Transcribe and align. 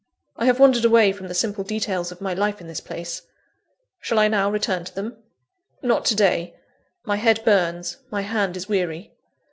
I 0.35 0.45
have 0.47 0.57
wandered 0.59 0.83
away 0.83 1.11
from 1.11 1.27
the 1.27 1.35
simple 1.35 1.63
details 1.63 2.11
of 2.11 2.21
my 2.21 2.33
life 2.33 2.59
in 2.59 2.65
this 2.65 2.79
place. 2.81 3.21
Shall 3.99 4.17
I 4.17 4.29
now 4.29 4.49
return 4.49 4.83
to 4.83 4.95
them? 4.95 5.15
Not 5.83 6.05
to 6.05 6.15
day; 6.15 6.55
my 7.05 7.17
head 7.17 7.45
burns, 7.45 7.97
my 8.09 8.21
hand 8.21 8.57
is 8.57 8.67
weary. 8.67 9.13